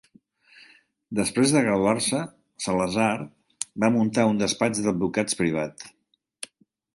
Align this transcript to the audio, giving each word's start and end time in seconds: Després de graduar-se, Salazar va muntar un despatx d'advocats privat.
Després 1.17 1.51
de 1.55 1.61
graduar-se, 1.67 2.21
Salazar 2.65 3.11
va 3.85 3.91
muntar 3.99 4.27
un 4.31 4.41
despatx 4.45 4.83
d'advocats 4.89 5.39
privat. 5.45 5.87